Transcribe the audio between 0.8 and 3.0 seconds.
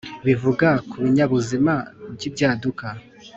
ku binyabuzima by ibyaduka